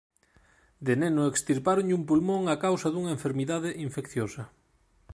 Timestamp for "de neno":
0.85-1.23